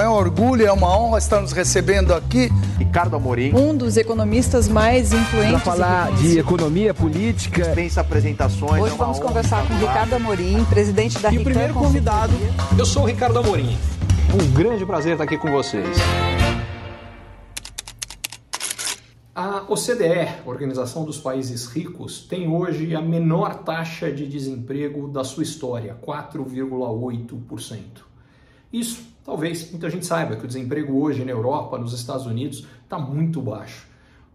É 0.00 0.08
um 0.08 0.12
orgulho, 0.12 0.66
é 0.66 0.72
uma 0.72 0.98
honra 0.98 1.18
estar 1.18 1.40
nos 1.40 1.52
recebendo 1.52 2.12
aqui. 2.12 2.50
Ricardo 2.78 3.14
Amorim. 3.14 3.54
Um 3.54 3.76
dos 3.76 3.96
economistas 3.96 4.68
mais 4.68 5.12
influentes. 5.12 5.52
Para 5.52 5.60
falar 5.60 6.12
de 6.16 6.36
economia 6.36 6.92
política. 6.92 7.62
Dispensa 7.62 8.00
apresentações. 8.00 8.82
Hoje 8.82 8.94
é 8.94 8.98
vamos 8.98 9.20
conversar 9.20 9.64
com 9.68 9.74
Ricardo 9.74 10.14
Amorim, 10.14 10.64
presidente 10.64 11.20
da 11.20 11.32
E 11.32 11.38
o 11.38 11.44
primeiro 11.44 11.74
convidado, 11.74 12.32
eu 12.76 12.84
sou 12.84 13.04
o 13.04 13.06
Ricardo 13.06 13.38
Amorim. 13.38 13.78
Um 14.34 14.52
grande 14.52 14.84
prazer 14.84 15.12
estar 15.12 15.24
aqui 15.24 15.38
com 15.38 15.52
vocês. 15.52 15.96
A 19.32 19.62
OCDE, 19.68 20.28
Organização 20.44 21.04
dos 21.04 21.18
Países 21.18 21.66
Ricos, 21.66 22.26
tem 22.28 22.48
hoje 22.48 22.96
a 22.96 23.00
menor 23.00 23.62
taxa 23.62 24.10
de 24.10 24.26
desemprego 24.26 25.06
da 25.08 25.22
sua 25.22 25.44
história, 25.44 25.96
4,8%. 26.04 28.13
Isso, 28.74 29.04
talvez 29.24 29.70
muita 29.70 29.88
gente 29.88 30.04
saiba 30.04 30.34
que 30.34 30.44
o 30.44 30.48
desemprego 30.48 31.00
hoje 31.00 31.24
na 31.24 31.30
Europa, 31.30 31.78
nos 31.78 31.92
Estados 31.92 32.26
Unidos, 32.26 32.66
está 32.82 32.98
muito 32.98 33.40
baixo. 33.40 33.86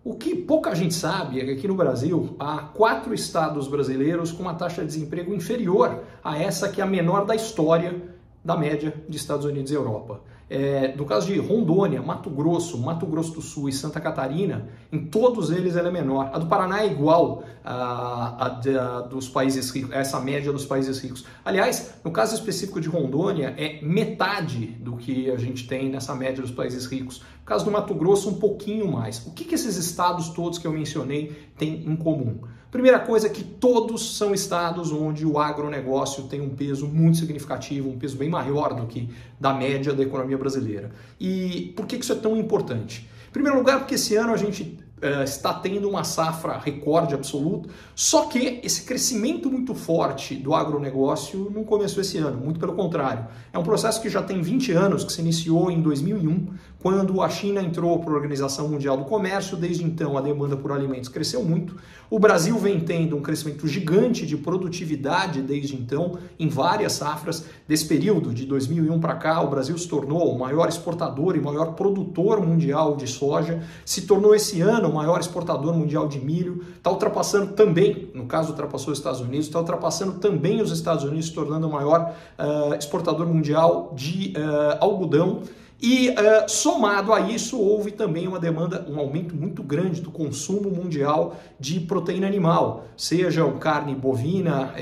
O 0.01 0.15
que 0.15 0.33
pouca 0.33 0.73
gente 0.73 0.93
sabe 0.93 1.41
é 1.41 1.43
que 1.43 1.51
aqui 1.51 1.67
no 1.67 1.75
Brasil 1.75 2.37
há 2.39 2.59
quatro 2.59 3.13
estados 3.13 3.67
brasileiros 3.67 4.31
com 4.31 4.41
uma 4.41 4.53
taxa 4.53 4.79
de 4.79 4.87
desemprego 4.87 5.33
inferior 5.33 6.05
a 6.23 6.37
essa 6.37 6.69
que 6.69 6.79
é 6.79 6.85
a 6.85 6.87
menor 6.87 7.25
da 7.25 7.35
história 7.35 8.01
da 8.41 8.55
média 8.55 8.93
de 9.09 9.17
Estados 9.17 9.45
Unidos 9.45 9.73
e 9.73 9.75
Europa. 9.75 10.21
É, 10.49 10.95
no 10.95 11.05
caso 11.05 11.27
de 11.27 11.37
Rondônia, 11.37 12.01
Mato 12.01 12.29
Grosso, 12.29 12.77
Mato 12.79 13.05
Grosso 13.05 13.33
do 13.33 13.41
Sul 13.41 13.69
e 13.69 13.73
Santa 13.73 14.01
Catarina, 14.01 14.67
em 14.91 15.05
todos 15.05 15.51
eles 15.51 15.75
ela 15.75 15.89
é 15.89 15.91
menor. 15.91 16.31
A 16.33 16.39
do 16.39 16.47
Paraná 16.47 16.81
é 16.81 16.87
igual 16.87 17.43
a, 17.63 18.45
a, 18.45 18.97
a 18.97 19.01
dos 19.01 19.29
países 19.29 19.69
ricos, 19.69 19.91
essa 19.91 20.19
média 20.19 20.51
dos 20.51 20.65
países 20.65 20.99
ricos. 20.99 21.23
Aliás, 21.45 21.93
no 22.03 22.09
caso 22.09 22.33
específico 22.33 22.81
de 22.81 22.89
Rondônia, 22.89 23.53
é 23.57 23.79
metade 23.83 24.65
do 24.65 24.97
que 24.97 25.29
a 25.29 25.37
gente 25.37 25.67
tem 25.67 25.89
nessa 25.89 26.15
média 26.15 26.41
dos 26.41 26.51
países 26.51 26.87
ricos. 26.87 27.19
No 27.19 27.45
caso 27.45 27.65
do 27.65 27.71
Mato 27.71 27.93
Grosso, 27.93 28.29
um 28.29 28.39
pouquinho 28.39 28.91
mais. 28.91 29.27
O 29.27 29.33
que, 29.33 29.45
que 29.45 29.53
esses 29.53 29.75
estados 29.77 30.29
todos 30.29 30.57
que 30.57 30.65
eu 30.65 30.73
mencionei 30.73 31.51
têm 31.57 31.85
em 31.85 31.95
comum? 31.95 32.39
Primeira 32.71 32.99
coisa 32.99 33.25
é 33.25 33.29
que 33.31 33.43
todos 33.43 34.15
são 34.15 34.31
estados 34.31 34.91
onde 34.91 35.25
o 35.25 35.39
agronegócio 35.39 36.25
tem 36.25 36.39
um 36.39 36.49
peso 36.49 36.87
muito 36.87 37.17
significativo, 37.17 37.89
um 37.89 37.97
peso 37.97 38.15
bem 38.15 38.29
maior 38.29 38.75
do 38.75 38.85
que 38.85 39.09
da 39.39 39.51
média 39.51 39.91
da 39.91 40.03
economia 40.03 40.37
brasileira. 40.39 40.91
E 41.19 41.73
por 41.75 41.85
que 41.85 41.97
isso 41.97 42.13
é 42.13 42.15
tão 42.15 42.35
importante? 42.37 43.07
Em 43.29 43.31
primeiro 43.31 43.57
lugar, 43.57 43.79
porque 43.79 43.95
esse 43.95 44.15
ano 44.15 44.33
a 44.33 44.37
gente 44.37 44.79
uh, 45.03 45.23
está 45.23 45.53
tendo 45.53 45.89
uma 45.89 46.03
safra 46.03 46.57
recorde 46.57 47.13
absoluto, 47.13 47.69
só 47.95 48.25
que 48.25 48.59
esse 48.63 48.83
crescimento 48.83 49.49
muito 49.49 49.73
forte 49.73 50.35
do 50.35 50.53
agronegócio 50.53 51.51
não 51.53 51.63
começou 51.63 52.01
esse 52.01 52.17
ano, 52.17 52.37
muito 52.37 52.59
pelo 52.59 52.73
contrário. 52.73 53.27
É 53.51 53.57
um 53.57 53.63
processo 53.63 54.01
que 54.01 54.09
já 54.09 54.21
tem 54.21 54.41
20 54.41 54.71
anos, 54.71 55.03
que 55.03 55.11
se 55.11 55.21
iniciou 55.21 55.71
em 55.71 55.81
2001, 55.81 56.47
quando 56.79 57.21
a 57.21 57.29
China 57.29 57.61
entrou 57.61 57.99
para 57.99 58.11
a 58.11 58.15
Organização 58.15 58.69
Mundial 58.69 58.95
do 58.95 59.03
Comércio, 59.03 59.57
desde 59.57 59.83
então 59.83 60.17
a 60.17 60.21
demanda 60.21 60.55
por 60.55 60.71
alimentos 60.71 61.09
cresceu 61.09 61.43
muito. 61.43 61.75
O 62.09 62.17
Brasil 62.17 62.57
vem 62.57 62.79
tendo 62.79 63.17
um 63.17 63.21
crescimento 63.21 63.67
gigante 63.67 64.25
de 64.25 64.37
produtividade 64.37 65.41
desde 65.41 65.75
então, 65.75 66.17
em 66.39 66.47
várias 66.47 66.93
safras. 66.93 67.45
Desse 67.67 67.85
período, 67.85 68.33
de 68.33 68.45
2001 68.45 68.99
para 68.99 69.15
cá, 69.15 69.41
o 69.41 69.49
Brasil 69.49 69.77
se 69.77 69.87
tornou 69.87 70.33
o 70.33 70.39
maior 70.39 70.69
exportador 70.69 71.35
e 71.35 71.39
maior 71.39 71.73
produtor 71.73 72.43
mundial 72.43 72.95
de 72.95 73.07
soja, 73.07 73.61
se 73.85 74.03
tornou 74.03 74.33
esse 74.33 74.61
ano 74.61 74.88
o 74.89 74.93
maior 74.93 75.19
exportador 75.19 75.73
mundial 75.73 76.07
de 76.07 76.19
milho, 76.19 76.63
está 76.75 76.89
ultrapassando 76.91 77.53
também, 77.53 78.09
no 78.13 78.25
caso 78.25 78.49
ultrapassou 78.49 78.91
os 78.91 78.99
Estados 78.99 79.21
Unidos, 79.21 79.45
está 79.45 79.59
ultrapassando 79.59 80.13
também 80.19 80.61
os 80.61 80.71
Estados 80.71 81.03
Unidos, 81.03 81.27
se 81.27 81.33
tornando 81.33 81.67
o 81.67 81.71
maior 81.71 82.13
uh, 82.37 82.73
exportador 82.73 83.27
mundial 83.27 83.93
de 83.95 84.33
uh, 84.35 84.83
algodão. 84.83 85.41
E 85.81 86.09
uh, 86.09 86.13
somado 86.49 87.13
a 87.13 87.21
isso, 87.21 87.57
houve 87.57 87.91
também 87.91 88.27
uma 88.27 88.37
demanda, 88.37 88.85
um 88.89 88.99
aumento 88.99 89.33
muito 89.33 89.63
grande 89.63 90.01
do 90.01 90.11
consumo 90.11 90.69
mundial 90.69 91.37
de 91.57 91.79
proteína 91.79 92.27
animal, 92.27 92.83
seja 92.97 93.49
carne 93.53 93.95
bovina, 93.95 94.73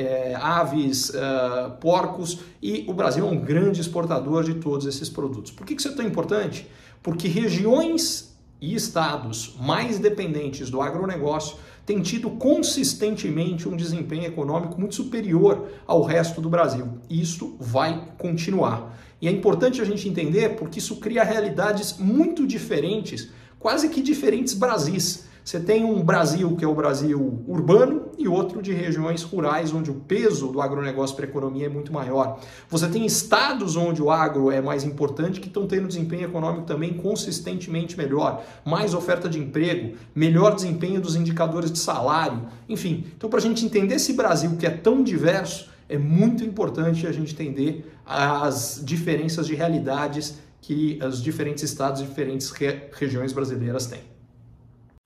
aves, 0.42 1.10
uh, 1.10 1.72
porcos, 1.80 2.40
e 2.60 2.84
o 2.88 2.94
Brasil 2.94 3.28
é 3.28 3.30
um 3.30 3.40
grande 3.40 3.80
exportador 3.80 4.44
de 4.44 4.56
todos 4.56 4.88
esses 4.88 5.08
produtos. 5.08 5.52
Por 5.52 5.68
que 5.68 5.76
isso 5.76 5.88
é 5.88 5.92
tão 5.92 6.04
importante? 6.04 6.68
Porque 7.04 7.28
regiões 7.28 8.36
e 8.60 8.76
estados 8.76 9.56
mais 9.60 10.00
dependentes 10.00 10.70
do 10.70 10.82
agronegócio 10.82 11.58
têm 11.86 12.02
tido 12.02 12.32
consistentemente 12.32 13.70
um 13.70 13.76
desempenho 13.76 14.26
econômico 14.26 14.80
muito 14.80 14.96
superior 14.96 15.70
ao 15.86 16.04
resto 16.04 16.42
do 16.42 16.50
Brasil. 16.50 17.00
E 17.10 17.22
isso 17.22 17.56
vai 17.60 18.12
continuar. 18.18 18.98
E 19.22 19.28
é 19.28 19.32
importante 19.32 19.82
a 19.82 19.86
gente 19.86 20.08
entender 20.08 20.56
porque 20.56 20.80
isso 20.80 20.98
cria 20.98 21.24
realidades 21.24 21.98
muito 21.98 22.46
diferentes, 22.46 23.30
quase 23.60 23.90
que 23.90 24.02
diferentes 24.02 24.54
Brasis. 24.54 25.27
Você 25.48 25.62
tem 25.62 25.86
um 25.86 26.04
Brasil 26.04 26.58
que 26.58 26.66
é 26.66 26.68
o 26.68 26.76
Brasil 26.76 27.42
urbano 27.48 28.12
e 28.18 28.28
outro 28.28 28.62
de 28.62 28.74
regiões 28.74 29.24
rurais, 29.24 29.74
onde 29.74 29.90
o 29.90 29.94
peso 29.94 30.50
do 30.50 30.60
agronegócio 30.60 31.16
para 31.16 31.26
a 31.26 31.30
economia 31.30 31.68
é 31.68 31.70
muito 31.70 31.94
maior. 31.94 32.42
Você 32.70 32.86
tem 32.90 33.06
estados 33.06 33.78
onde 33.78 34.02
o 34.02 34.12
agro 34.12 34.52
é 34.52 34.60
mais 34.60 34.84
importante 34.84 35.40
que 35.40 35.48
estão 35.48 35.66
tendo 35.66 35.88
desempenho 35.88 36.26
econômico 36.26 36.66
também 36.66 36.96
consistentemente 36.96 37.98
melhor, 37.98 38.44
mais 38.66 38.94
oferta 38.94 39.30
de 39.30 39.40
emprego, 39.40 39.96
melhor 40.14 40.54
desempenho 40.54 41.00
dos 41.00 41.16
indicadores 41.16 41.72
de 41.72 41.80
salário, 41.80 42.42
enfim. 42.68 43.06
Então, 43.16 43.30
para 43.30 43.40
a 43.40 43.42
gente 43.42 43.64
entender 43.64 43.96
esse 43.96 44.12
Brasil 44.12 44.58
que 44.58 44.66
é 44.66 44.72
tão 44.72 45.02
diverso, 45.02 45.70
é 45.88 45.98
muito 45.98 46.44
importante 46.44 47.08
a 47.08 47.12
gente 47.14 47.32
entender 47.32 47.90
as 48.06 48.82
diferenças 48.84 49.48
de 49.48 49.56
realidades 49.56 50.40
que 50.60 51.00
os 51.02 51.24
diferentes 51.24 51.64
estados 51.64 52.02
e 52.02 52.04
diferentes 52.04 52.50
re 52.50 52.90
regiões 52.92 53.32
brasileiras 53.32 53.86
têm. 53.86 54.17